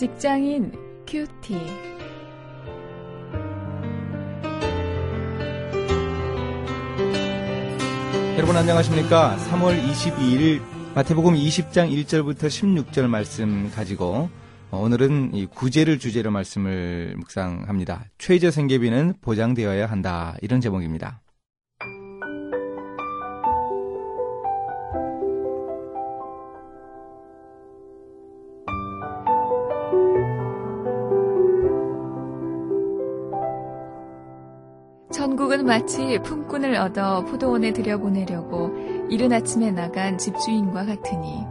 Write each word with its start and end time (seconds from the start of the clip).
직장인 0.00 0.72
큐티. 1.06 1.52
여러분 8.38 8.56
안녕하십니까? 8.56 9.36
3월 9.36 9.78
22일 9.78 10.62
마태복음 10.94 11.34
20장 11.34 11.92
1절부터 11.92 12.46
16절 12.46 13.08
말씀 13.08 13.70
가지고 13.72 14.30
오늘은 14.70 15.34
이 15.34 15.44
구제를 15.44 15.98
주제로 15.98 16.30
말씀을 16.30 17.16
묵상합니다. 17.18 18.06
최저 18.16 18.50
생계비는 18.50 19.16
보장되어야 19.20 19.84
한다. 19.84 20.34
이런 20.40 20.62
제목입니다. 20.62 21.20
천국은 35.12 35.66
마치 35.66 36.18
품꾼을 36.22 36.76
얻어 36.76 37.24
포도원에 37.24 37.72
들여보내려고 37.72 39.08
이른 39.10 39.32
아침에 39.32 39.72
나간 39.72 40.18
집주인과 40.18 40.86
같으니 40.86 41.44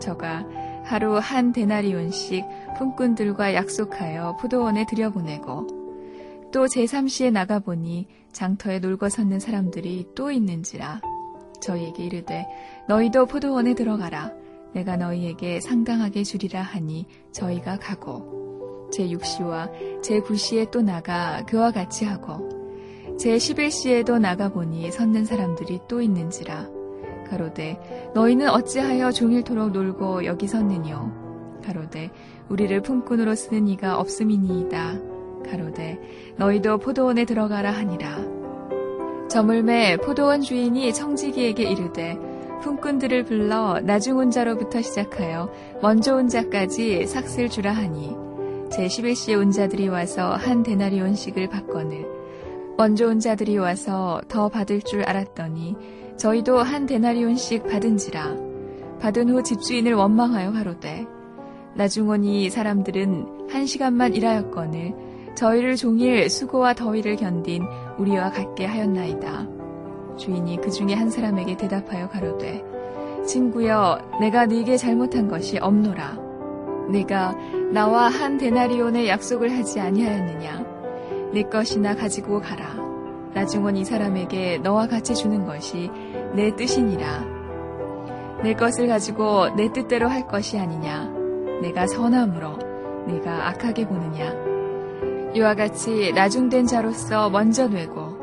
저가 0.00 0.44
하루 0.84 1.18
한 1.18 1.52
데나리온씩 1.52 2.44
품꾼들과 2.76 3.54
약속하여 3.54 4.36
포도원에 4.40 4.84
들여보내고 4.86 6.48
또 6.52 6.64
제3시에 6.64 7.30
나가보니 7.30 8.08
장터에 8.32 8.78
놀고 8.78 9.08
섰는 9.08 9.38
사람들이 9.38 10.08
또 10.14 10.30
있는지라 10.30 11.00
저희에게 11.60 12.04
이르되 12.04 12.46
너희도 12.88 13.26
포도원에 13.26 13.74
들어가라. 13.74 14.32
내가 14.74 14.96
너희에게 14.96 15.60
상당하게 15.60 16.22
주리라 16.22 16.62
하니 16.62 17.06
저희가 17.32 17.78
가고. 17.78 18.88
제6시와 18.92 20.00
제9시에 20.02 20.70
또 20.70 20.80
나가 20.80 21.44
그와 21.44 21.72
같이 21.72 22.06
하고 22.06 22.57
제11시에도 23.18 24.20
나가보니 24.20 24.92
섰는 24.92 25.24
사람들이 25.24 25.80
또 25.88 26.00
있는지라. 26.00 26.68
가로되 27.28 28.10
너희는 28.14 28.48
어찌하여 28.48 29.10
종일토록 29.10 29.72
놀고 29.72 30.24
여기 30.24 30.46
섰느뇨. 30.46 31.10
가로되 31.64 32.10
우리를 32.48 32.80
품꾼으로 32.80 33.34
쓰는 33.34 33.66
이가 33.66 33.98
없음이니이다. 33.98 34.98
가로되 35.50 35.98
너희도 36.36 36.78
포도원에 36.78 37.24
들어가라 37.24 37.72
하니라. 37.72 38.38
저물매 39.28 39.96
포도원 39.98 40.40
주인이 40.40 40.94
청지기에게 40.94 41.64
이르되 41.64 42.16
품꾼들을 42.62 43.24
불러 43.24 43.80
나중 43.80 44.16
온 44.18 44.30
자로부터 44.30 44.80
시작하여 44.80 45.52
먼저 45.82 46.14
온 46.14 46.28
자까지 46.28 47.06
삭슬 47.06 47.48
주라 47.48 47.72
하니 47.72 48.16
제11시에 48.70 49.36
온 49.38 49.50
자들이 49.50 49.88
와서 49.88 50.34
한 50.34 50.62
데나리온씩을 50.62 51.48
받거늘 51.48 52.17
온 52.80 53.18
자들이 53.18 53.58
와서 53.58 54.20
더 54.28 54.48
받을 54.48 54.80
줄 54.80 55.02
알았더니 55.02 55.74
저희도 56.16 56.58
한 56.58 56.86
데나리온씩 56.86 57.66
받은지라 57.66 58.36
받은 59.00 59.30
후 59.30 59.42
집주인을 59.42 59.94
원망하여 59.94 60.52
가로되 60.52 61.04
나중 61.74 62.08
오니 62.08 62.50
사람들은 62.50 63.48
한 63.50 63.66
시간만 63.66 64.14
일하였거늘 64.14 64.94
저희를 65.34 65.74
종일 65.74 66.30
수고와 66.30 66.72
더위를 66.74 67.16
견딘 67.16 67.64
우리와 67.98 68.30
같게 68.30 68.64
하였나이다. 68.64 69.48
주인이 70.16 70.60
그 70.60 70.70
중에 70.70 70.94
한 70.94 71.10
사람에게 71.10 71.56
대답하여 71.56 72.08
가로되 72.08 72.62
친구여 73.26 74.18
내가 74.20 74.46
네게 74.46 74.76
잘못한 74.76 75.26
것이 75.26 75.58
없노라. 75.58 76.18
네가 76.90 77.34
나와 77.72 78.08
한 78.08 78.38
데나리온의 78.38 79.08
약속을 79.08 79.56
하지 79.56 79.80
아니하였느냐? 79.80 80.77
내 81.32 81.42
것이나 81.42 81.94
가지고 81.94 82.40
가라. 82.40 82.74
나중은 83.34 83.76
이 83.76 83.84
사람에게 83.84 84.58
너와 84.58 84.86
같이 84.86 85.14
주는 85.14 85.44
것이 85.44 85.90
내 86.34 86.54
뜻이니라. 86.56 87.38
내 88.42 88.54
것을 88.54 88.86
가지고 88.86 89.50
내 89.56 89.72
뜻대로 89.72 90.08
할 90.08 90.26
것이 90.26 90.58
아니냐. 90.58 91.10
내가 91.60 91.86
선함으로 91.86 92.58
내가 93.06 93.48
악하게 93.48 93.86
보느냐. 93.86 94.32
이와 95.34 95.54
같이 95.54 96.12
나중된 96.12 96.66
자로서 96.66 97.30
먼저 97.30 97.68
되고 97.68 98.18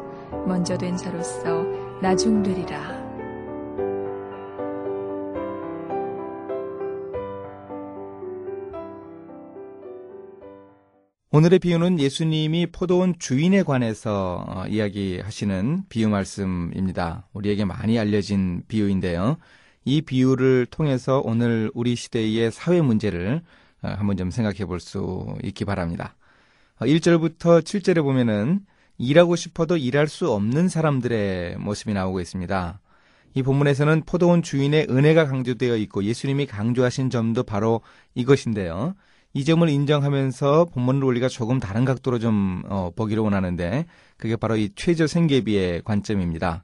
먼저 0.47 0.77
된 0.77 0.97
자로서 0.97 1.63
나중되리라. 2.01 2.94
오늘의 11.35 11.59
비유는 11.59 11.99
예수님이 11.99 12.67
포도원 12.67 13.13
주인에 13.19 13.63
관해서 13.63 14.45
어, 14.47 14.65
이야기하시는 14.67 15.83
비유 15.89 16.07
말씀입니다. 16.07 17.27
우리에게 17.33 17.65
많이 17.65 17.99
알려진 17.99 18.63
비유인데요. 18.69 19.35
이 19.83 20.01
비유를 20.01 20.67
통해서 20.67 21.21
오늘 21.25 21.69
우리 21.73 21.97
시대의 21.97 22.53
사회 22.53 22.79
문제를 22.79 23.41
어, 23.81 23.87
한번 23.89 24.15
좀 24.15 24.31
생각해 24.31 24.63
볼 24.63 24.79
수 24.79 25.25
있기 25.43 25.65
바랍니다. 25.65 26.15
1절부터 26.79 27.47
어, 27.47 27.59
7절에 27.59 28.01
보면은 28.01 28.61
일하고 28.97 29.35
싶어도 29.35 29.75
일할 29.75 30.07
수 30.07 30.31
없는 30.31 30.69
사람들의 30.69 31.57
모습이 31.57 31.93
나오고 31.93 32.21
있습니다. 32.21 32.79
이 33.33 33.43
본문에서는 33.43 34.03
포도원 34.05 34.41
주인의 34.41 34.87
은혜가 34.89 35.25
강조되어 35.25 35.75
있고 35.75 36.05
예수님이 36.05 36.45
강조하신 36.45 37.09
점도 37.09 37.43
바로 37.43 37.81
이것인데요. 38.13 38.95
이 39.35 39.43
점을 39.43 39.67
인정하면서 39.69 40.65
본문 40.73 41.01
논리가 41.01 41.27
조금 41.27 41.59
다른 41.59 41.83
각도로 41.83 42.19
좀 42.19 42.63
어, 42.69 42.89
보기를 42.95 43.21
원하는데 43.21 43.85
그게 44.17 44.37
바로 44.37 44.55
이 44.55 44.69
최저 44.75 45.07
생계비의 45.07 45.81
관점입니다. 45.83 46.63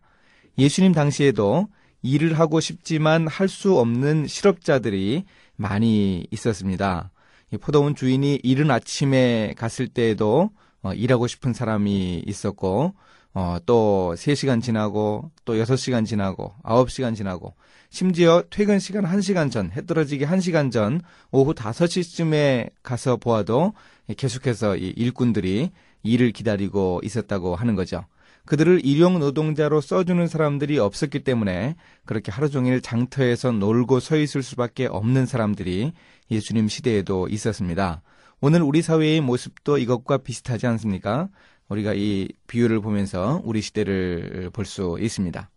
예수님 0.57 0.93
당시에도 0.93 1.67
일을 2.01 2.39
하고 2.39 2.61
싶지만 2.61 3.27
할 3.27 3.49
수 3.49 3.77
없는 3.77 4.25
실업자들이 4.25 5.25
많이 5.57 6.25
있었습니다. 6.31 7.11
이 7.53 7.57
포도원 7.57 7.93
주인이 7.93 8.39
이른 8.41 8.71
아침에 8.71 9.53
갔을 9.57 9.89
때에도 9.89 10.49
어, 10.81 10.93
일하고 10.93 11.27
싶은 11.27 11.53
사람이 11.53 12.23
있었고 12.25 12.93
어, 13.33 13.57
또 13.65 14.13
3시간 14.17 14.61
지나고 14.61 15.31
또 15.45 15.53
6시간 15.53 16.05
지나고 16.05 16.53
9시간 16.63 17.15
지나고 17.15 17.53
심지어 17.89 18.43
퇴근 18.49 18.79
시간 18.79 19.05
1시간 19.05 19.51
전, 19.51 19.71
해 19.71 19.85
떨어지기 19.85 20.25
1시간 20.25 20.71
전 20.71 21.01
오후 21.31 21.53
5시쯤에 21.53 22.71
가서 22.83 23.17
보아도 23.17 23.73
계속해서 24.17 24.77
이 24.77 24.93
일꾼들이 24.95 25.71
일을 26.03 26.31
기다리고 26.31 27.01
있었다고 27.03 27.55
하는 27.55 27.75
거죠. 27.75 28.05
그들을 28.45 28.83
일용 28.83 29.19
노동자로 29.19 29.81
써주는 29.81 30.25
사람들이 30.27 30.79
없었기 30.79 31.23
때문에 31.23 31.75
그렇게 32.05 32.31
하루 32.31 32.49
종일 32.49 32.81
장터에서 32.81 33.51
놀고 33.51 33.99
서 33.99 34.17
있을 34.17 34.41
수밖에 34.41 34.87
없는 34.87 35.25
사람들이 35.25 35.93
예수님 36.31 36.67
시대에도 36.67 37.27
있었습니다. 37.27 38.01
오늘 38.43 38.63
우리 38.63 38.81
사회의 38.81 39.21
모습도 39.21 39.77
이것과 39.77 40.17
비슷하지 40.17 40.65
않습니까? 40.65 41.29
우리가 41.69 41.93
이 41.93 42.27
비유를 42.47 42.81
보면서 42.81 43.39
우리 43.45 43.61
시대를 43.61 44.49
볼 44.51 44.65
수 44.65 44.97
있습니다. 44.99 45.47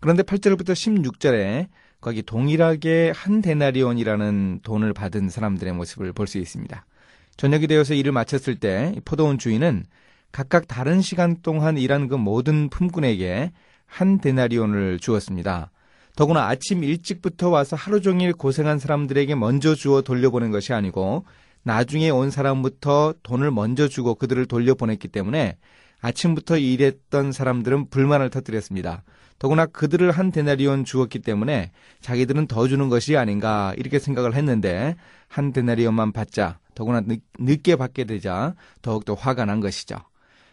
그런데 0.00 0.22
8절부터 0.22 0.72
16절에 0.72 1.68
거기 2.02 2.22
동일하게 2.22 3.12
한 3.16 3.40
데나리온이라는 3.40 4.60
돈을 4.62 4.92
받은 4.92 5.30
사람들의 5.30 5.72
모습을 5.72 6.12
볼 6.12 6.26
수 6.26 6.36
있습니다. 6.36 6.84
저녁이 7.38 7.66
되어서 7.66 7.94
일을 7.94 8.12
마쳤을 8.12 8.56
때 8.56 8.94
포도원 9.06 9.38
주인은 9.38 9.86
각각 10.32 10.68
다른 10.68 11.00
시간 11.00 11.40
동안 11.40 11.78
일한 11.78 12.08
그 12.08 12.14
모든 12.14 12.68
품꾼에게 12.68 13.52
한 13.86 14.20
데나리온을 14.20 14.98
주었습니다. 14.98 15.70
더구나 16.14 16.46
아침 16.48 16.84
일찍부터 16.84 17.48
와서 17.48 17.74
하루 17.74 18.02
종일 18.02 18.34
고생한 18.34 18.78
사람들에게 18.78 19.34
먼저 19.34 19.74
주어 19.74 20.02
돌려보낸 20.02 20.50
것이 20.50 20.74
아니고 20.74 21.24
나중에 21.66 22.10
온 22.10 22.30
사람부터 22.30 23.14
돈을 23.24 23.50
먼저 23.50 23.88
주고 23.88 24.14
그들을 24.14 24.46
돌려보냈기 24.46 25.08
때문에 25.08 25.56
아침부터 26.00 26.58
일했던 26.58 27.32
사람들은 27.32 27.90
불만을 27.90 28.30
터뜨렸습니다. 28.30 29.02
더구나 29.40 29.66
그들을 29.66 30.12
한 30.12 30.30
데나리온 30.30 30.84
주었기 30.84 31.18
때문에 31.18 31.72
자기들은 32.00 32.46
더 32.46 32.68
주는 32.68 32.88
것이 32.88 33.16
아닌가 33.16 33.74
이렇게 33.76 33.98
생각을 33.98 34.36
했는데 34.36 34.94
한 35.26 35.52
데나리온만 35.52 36.12
받자 36.12 36.60
더구나 36.76 37.02
늦게 37.40 37.74
받게 37.74 38.04
되자 38.04 38.54
더욱더 38.80 39.14
화가 39.14 39.44
난 39.44 39.58
것이죠. 39.58 39.96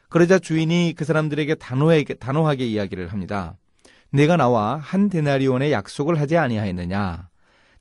그러자 0.10 0.40
주인이 0.40 0.96
그 0.98 1.06
사람들에게 1.06 1.54
단호하게, 1.56 2.16
단호하게 2.16 2.66
이야기를 2.66 3.10
합니다. 3.10 3.56
내가 4.10 4.36
나와 4.36 4.78
한 4.78 5.10
데나리온의 5.10 5.72
약속을 5.72 6.20
하지 6.20 6.38
아니하였느냐? 6.38 7.30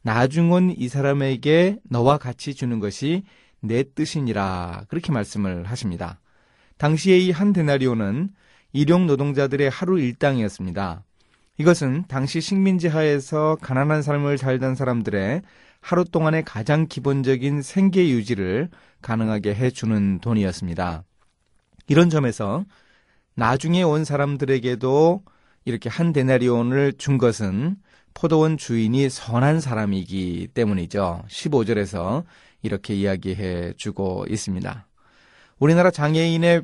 나중은 0.03 0.75
이 0.79 0.89
사람에게 0.89 1.79
너와 1.89 2.19
같이 2.19 2.55
주는 2.55 2.81
것이 2.81 3.25
내 3.61 3.85
뜻이니라. 3.85 4.85
그렇게 4.89 5.13
말씀을 5.13 5.65
하십니다. 5.65 6.21
당시에 6.77 7.19
이 7.19 7.31
한 7.31 7.53
데나리오는 7.53 8.31
일용 8.73 9.07
노동자들의 9.07 9.71
하루 9.71 10.01
일당이었습니다. 10.01 11.05
이것은 11.59 12.05
당시 12.09 12.41
식민지 12.41 12.89
하에서 12.89 13.57
가난한 13.61 14.03
삶을 14.03 14.39
살던 14.39 14.75
사람들의 14.75 15.43
하루 15.81 16.05
동안의 16.05 16.45
가장 16.45 16.87
기본적인 16.87 17.63
생계 17.63 18.09
유지를 18.09 18.71
가능하게 19.03 19.55
해주는 19.55 20.21
돈이었습니다. 20.21 21.05
이런 21.89 22.11
점에서 22.11 22.65
나중에 23.35 23.83
온 23.83 24.05
사람들에게도 24.05 25.23
이렇게 25.65 25.89
한 25.89 26.13
데나리온을 26.13 26.95
준 26.95 27.19
것은 27.19 27.77
포도원 28.15 28.57
주인이 28.57 29.09
선한 29.09 29.61
사람이기 29.61 30.49
때문이죠. 30.55 31.25
15절에서 31.29 32.25
이렇게 32.63 32.95
이야기해 32.95 33.75
주고 33.77 34.25
있습니다. 34.29 34.87
우리나라 35.59 35.91
장애인의 35.91 36.63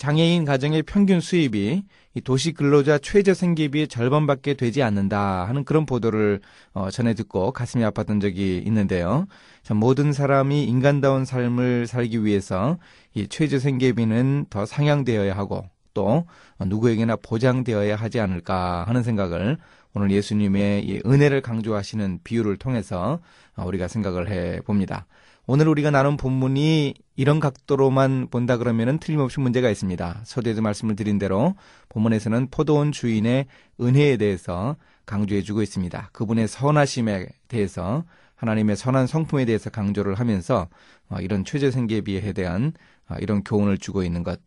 장애인 0.00 0.46
가정의 0.46 0.82
평균 0.82 1.20
수입이 1.20 1.84
도시 2.24 2.52
근로자 2.52 2.96
최저 2.96 3.34
생계비의 3.34 3.86
절반밖에 3.86 4.54
되지 4.54 4.82
않는다 4.82 5.46
하는 5.46 5.62
그런 5.62 5.84
보도를 5.84 6.40
어, 6.72 6.90
전해 6.90 7.12
듣고 7.12 7.52
가슴이 7.52 7.84
아팠던 7.84 8.22
적이 8.22 8.62
있는데요. 8.66 9.26
참 9.62 9.76
모든 9.76 10.14
사람이 10.14 10.64
인간다운 10.64 11.26
삶을 11.26 11.86
살기 11.86 12.24
위해서 12.24 12.78
이 13.12 13.28
최저 13.28 13.58
생계비는 13.58 14.46
더 14.48 14.64
상향되어야 14.64 15.36
하고 15.36 15.68
또 16.00 16.24
누구에게나 16.58 17.16
보장되어야 17.16 17.94
하지 17.94 18.20
않을까 18.20 18.84
하는 18.86 19.02
생각을 19.02 19.58
오늘 19.92 20.10
예수님의 20.10 20.86
이 20.86 21.02
은혜를 21.04 21.42
강조하시는 21.42 22.20
비유를 22.24 22.56
통해서 22.56 23.20
어, 23.54 23.66
우리가 23.66 23.86
생각을 23.86 24.30
해 24.30 24.60
봅니다. 24.60 25.04
오늘 25.46 25.68
우리가 25.68 25.90
나눈 25.90 26.16
본문이 26.16 26.94
이런 27.16 27.38
각도로만 27.38 28.28
본다 28.30 28.56
그러면 28.56 28.98
틀림없이 28.98 29.40
문제가 29.40 29.68
있습니다. 29.68 30.22
서두에도 30.24 30.62
말씀을 30.62 30.96
드린 30.96 31.18
대로 31.18 31.54
본문에서는 31.90 32.48
포도원 32.50 32.92
주인의 32.92 33.46
은혜에 33.80 34.16
대해서 34.16 34.76
강조해 35.04 35.42
주고 35.42 35.60
있습니다. 35.60 36.10
그분의 36.12 36.48
선하심에 36.48 37.26
대해서 37.48 38.04
하나님의 38.36 38.76
선한 38.76 39.06
성품에 39.06 39.44
대해서 39.44 39.68
강조를 39.68 40.14
하면서 40.14 40.68
어, 41.10 41.18
이런 41.20 41.44
최저생계비에 41.44 42.32
대한 42.32 42.72
어, 43.10 43.16
이런 43.20 43.44
교훈을 43.44 43.76
주고 43.76 44.02
있는 44.02 44.22
것 44.22 44.40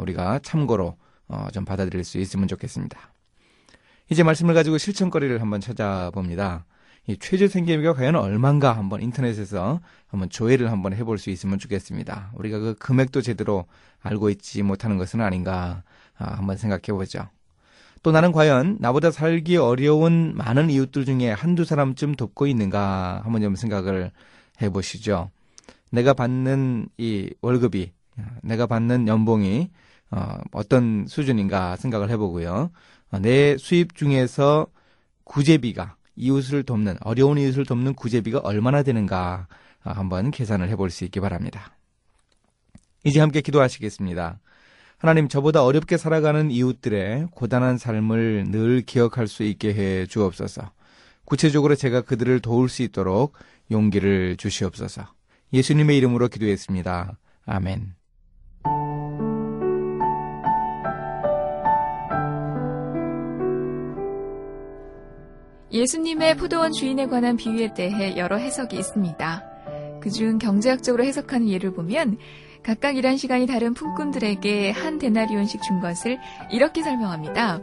우리가 0.00 0.38
참고로 0.40 0.96
좀 1.52 1.64
받아들일 1.64 2.04
수 2.04 2.18
있으면 2.18 2.48
좋겠습니다. 2.48 2.98
이제 4.10 4.22
말씀을 4.22 4.54
가지고 4.54 4.78
실천거리를 4.78 5.40
한번 5.40 5.60
찾아봅니다. 5.60 6.66
이 7.08 7.16
최저 7.18 7.48
생계비가 7.48 7.94
과연 7.94 8.14
얼마인가 8.14 8.76
한번 8.76 9.02
인터넷에서 9.02 9.80
한번 10.06 10.30
조회를 10.30 10.70
한번 10.70 10.94
해볼 10.94 11.18
수 11.18 11.30
있으면 11.30 11.58
좋겠습니다. 11.58 12.32
우리가 12.36 12.58
그 12.58 12.74
금액도 12.74 13.22
제대로 13.22 13.64
알고 14.02 14.30
있지 14.30 14.62
못하는 14.62 14.98
것은 14.98 15.20
아닌가 15.20 15.82
아, 16.16 16.34
한번 16.34 16.56
생각해 16.56 16.96
보죠. 16.96 17.28
또 18.02 18.12
나는 18.12 18.30
과연 18.32 18.78
나보다 18.80 19.10
살기 19.10 19.56
어려운 19.56 20.32
많은 20.36 20.70
이웃들 20.70 21.04
중에 21.04 21.30
한두 21.32 21.64
사람쯤 21.64 22.14
돕고 22.14 22.46
있는가 22.46 23.22
한번 23.24 23.42
좀 23.42 23.56
생각을 23.56 24.10
해 24.60 24.70
보시죠. 24.70 25.30
내가 25.90 26.12
받는 26.12 26.88
이 26.98 27.32
월급이 27.40 27.92
내가 28.42 28.66
받는 28.66 29.08
연봉이 29.08 29.70
어, 30.10 30.38
어떤 30.52 31.06
수준인가 31.06 31.76
생각을 31.76 32.10
해보고요. 32.10 32.70
어, 33.10 33.18
내 33.18 33.56
수입 33.56 33.94
중에서 33.94 34.66
구제비가 35.24 35.96
이웃을 36.16 36.62
돕는 36.64 36.96
어려운 37.00 37.38
이웃을 37.38 37.64
돕는 37.64 37.94
구제비가 37.94 38.40
얼마나 38.40 38.82
되는가 38.82 39.46
어, 39.84 39.90
한번 39.90 40.30
계산을 40.30 40.68
해볼 40.68 40.90
수 40.90 41.04
있기 41.04 41.20
바랍니다. 41.20 41.76
이제 43.04 43.20
함께 43.20 43.40
기도하시겠습니다. 43.40 44.38
하나님 44.98 45.28
저보다 45.28 45.64
어렵게 45.64 45.96
살아가는 45.96 46.50
이웃들의 46.50 47.28
고단한 47.32 47.76
삶을 47.78 48.44
늘 48.50 48.82
기억할 48.82 49.26
수 49.26 49.42
있게 49.42 49.74
해 49.74 50.06
주옵소서. 50.06 50.70
구체적으로 51.24 51.74
제가 51.74 52.02
그들을 52.02 52.38
도울 52.40 52.68
수 52.68 52.82
있도록 52.82 53.32
용기를 53.70 54.36
주시옵소서. 54.36 55.06
예수님의 55.52 55.96
이름으로 55.96 56.28
기도했습니다. 56.28 57.18
아멘. 57.46 58.01
예수님의 65.72 66.36
포도원 66.36 66.70
주인에 66.72 67.06
관한 67.06 67.36
비유에 67.36 67.72
대해 67.72 68.16
여러 68.18 68.36
해석이 68.36 68.76
있습니다. 68.78 70.00
그중 70.02 70.38
경제학적으로 70.38 71.02
해석하는 71.04 71.48
예를 71.48 71.72
보면 71.72 72.18
각각 72.62 72.96
일한 72.96 73.16
시간이 73.16 73.46
다른 73.46 73.72
품꾼들에게 73.72 74.70
한 74.70 74.98
데나리온씩 74.98 75.62
준 75.62 75.80
것을 75.80 76.18
이렇게 76.50 76.82
설명합니다. 76.82 77.60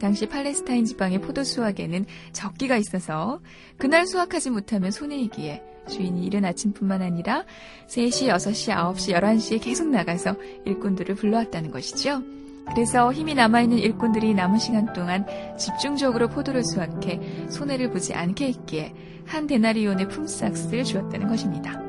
당시 0.00 0.26
팔레스타인 0.26 0.84
지방의 0.84 1.20
포도 1.20 1.44
수확에는 1.44 2.04
적기가 2.32 2.76
있어서 2.76 3.40
그날 3.78 4.08
수확하지 4.08 4.50
못하면 4.50 4.90
손해이기에 4.90 5.62
주인이 5.88 6.24
이른 6.26 6.44
아침뿐만 6.44 7.00
아니라 7.00 7.44
3시, 7.86 8.28
6시, 8.28 8.74
9시, 8.74 9.14
11시에 9.14 9.62
계속 9.62 9.88
나가서 9.88 10.34
일꾼들을 10.64 11.14
불러왔다는 11.14 11.70
것이죠. 11.70 12.22
그래서 12.68 13.12
힘이 13.12 13.34
남아있는 13.34 13.78
일꾼들이 13.78 14.34
남은 14.34 14.58
시간 14.58 14.92
동안 14.92 15.26
집중적으로 15.58 16.28
포도를 16.28 16.64
수확해 16.64 17.20
손해를 17.50 17.90
보지 17.90 18.14
않게 18.14 18.46
했기에 18.46 18.94
한 19.26 19.46
데나리온의 19.46 20.08
품삯을 20.08 20.84
주었다는 20.84 21.28
것입니다. 21.28 21.80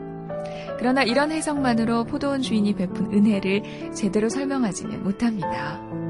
그러나 0.77 1.03
이런 1.03 1.31
해석만으로 1.31 2.05
포도원 2.05 2.41
주인이 2.41 2.73
베푼 2.75 3.13
은혜를 3.13 3.93
제대로 3.93 4.27
설명하지는 4.27 5.03
못합니다. 5.03 6.02